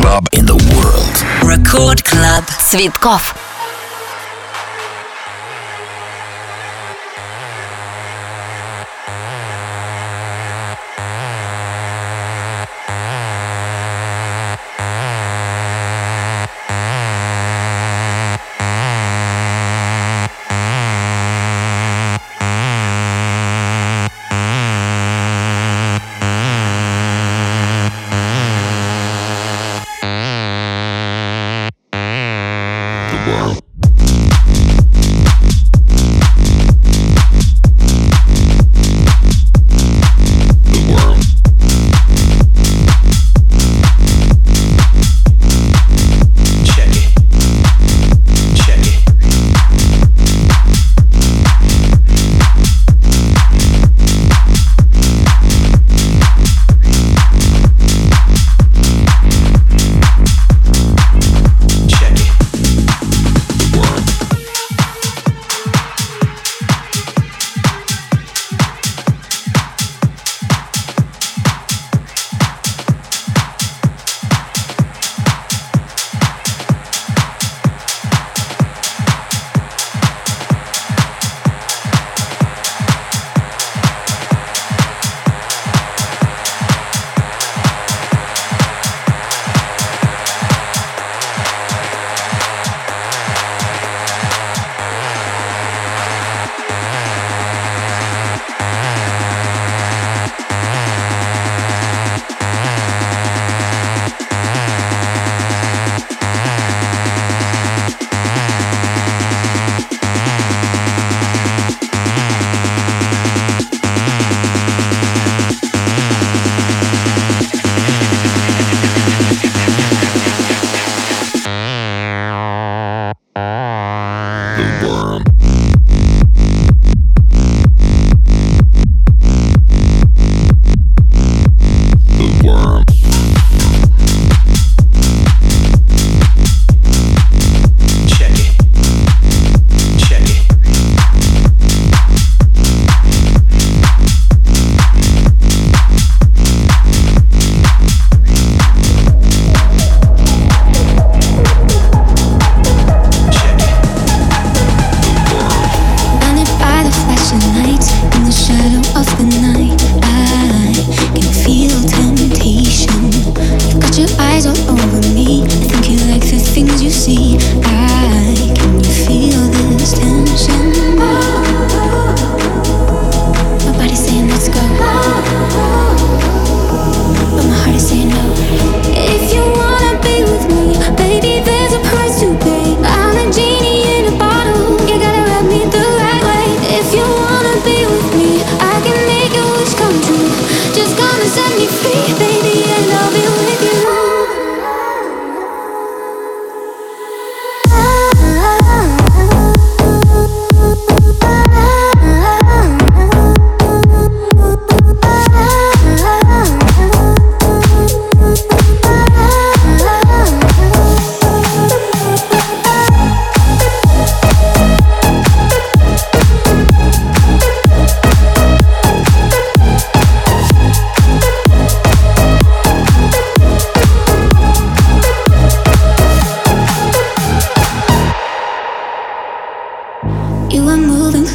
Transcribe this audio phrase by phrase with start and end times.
[0.00, 1.14] club in the world.
[1.44, 3.39] Record Club Svitkov.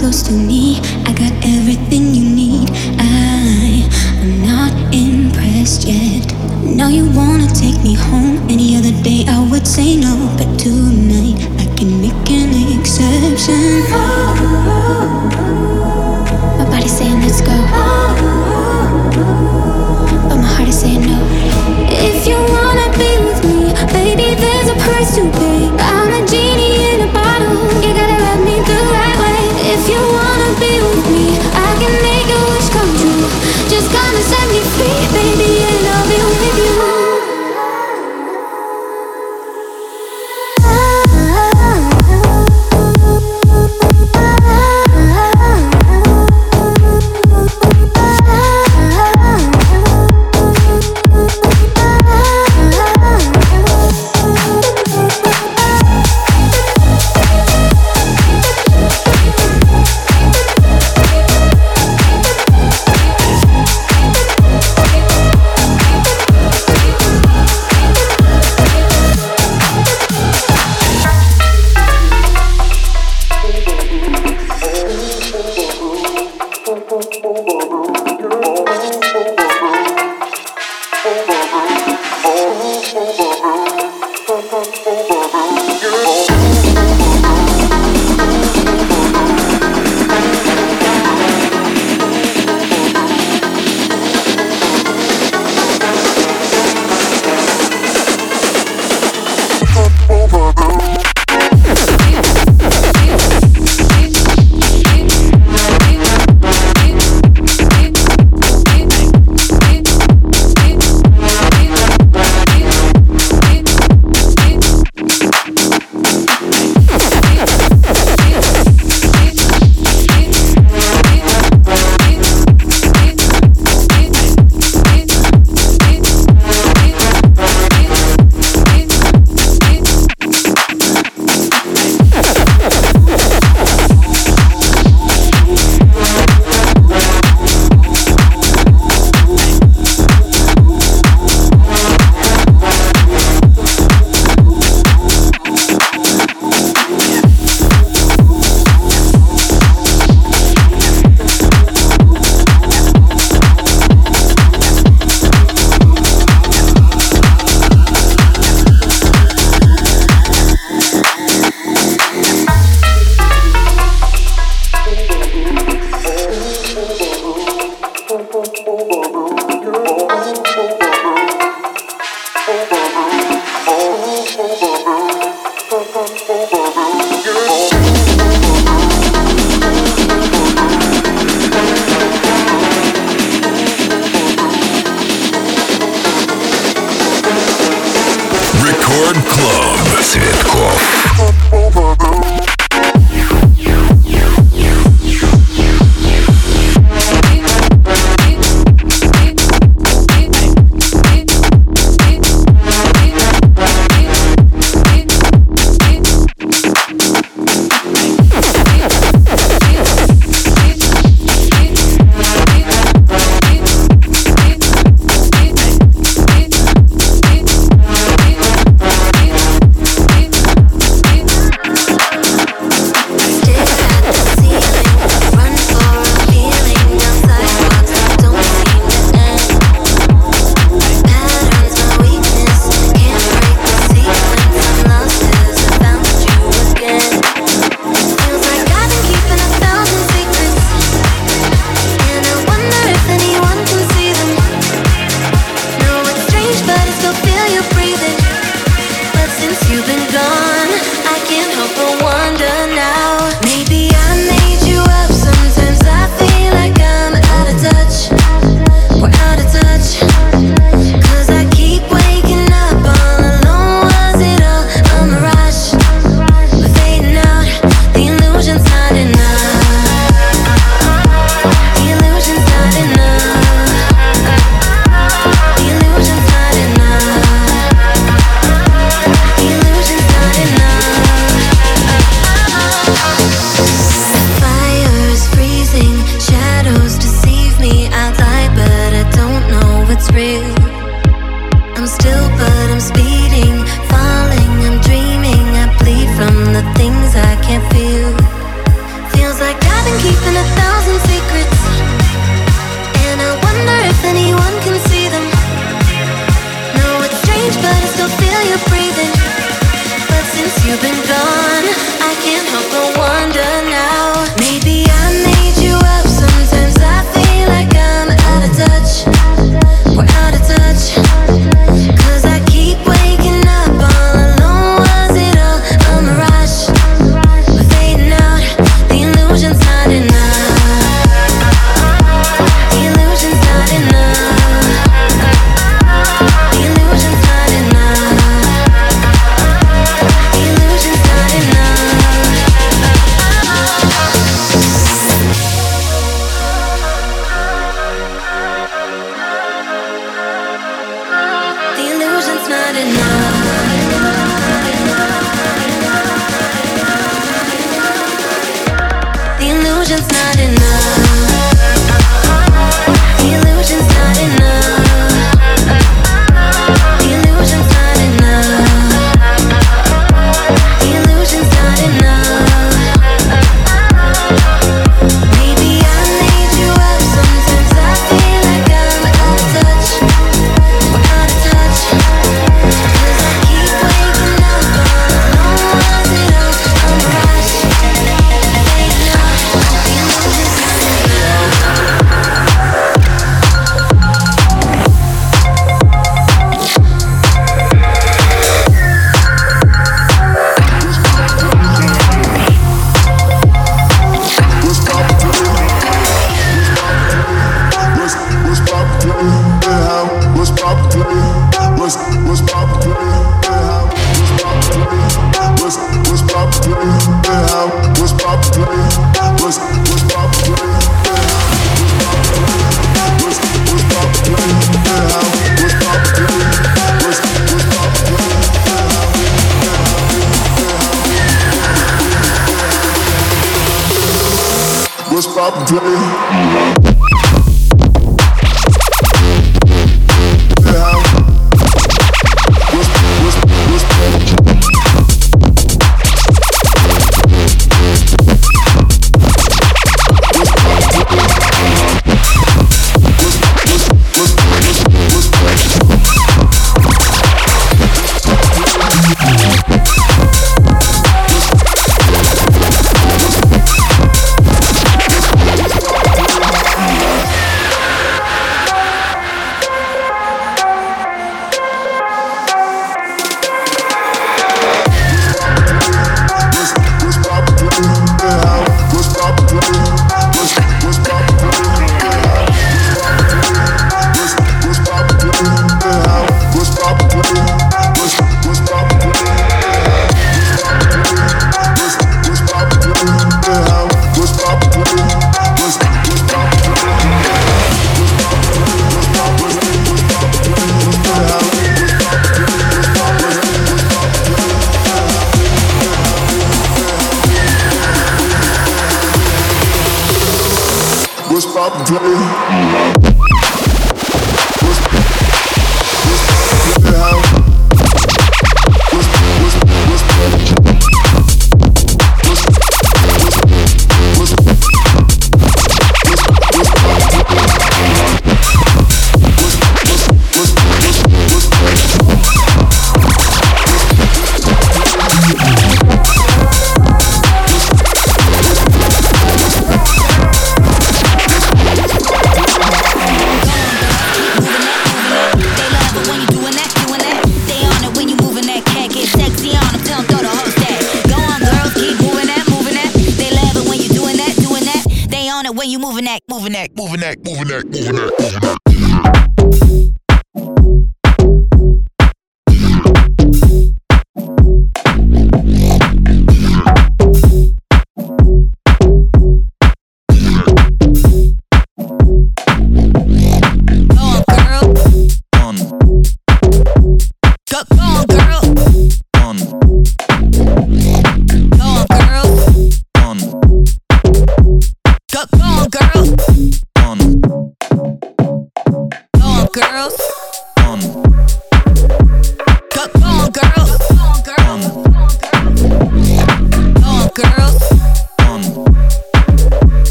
[0.00, 0.80] close to me.
[1.06, 2.70] I got everything you need.
[2.98, 3.86] I
[4.22, 6.24] am not impressed yet.
[6.64, 8.38] Now you wanna take me home.
[8.48, 13.82] Any other day I would say no, but tonight I can make an exception.
[16.58, 17.56] My body's saying let's go,
[20.28, 21.18] but my heart is saying no.
[22.10, 23.58] If you wanna be with me,
[23.92, 25.53] baby, there's a price to pay.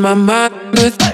[0.00, 0.54] my mind.
[0.72, 1.09] with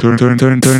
[0.00, 0.79] Turn turn turn turn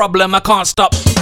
[0.00, 1.19] problem, I can't stop.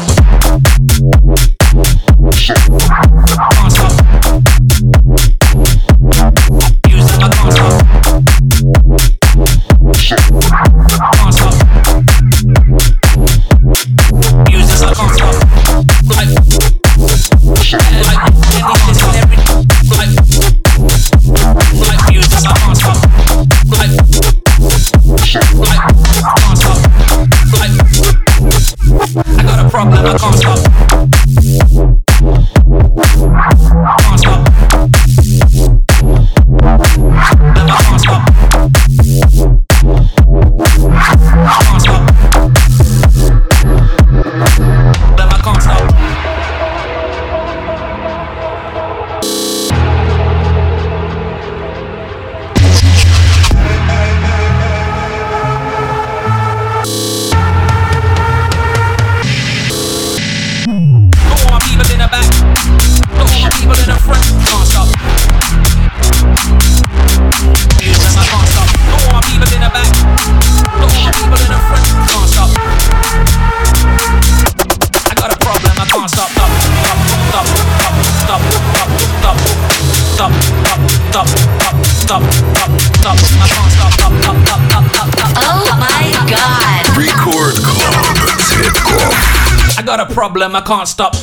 [90.18, 91.14] Problem, I can't stop.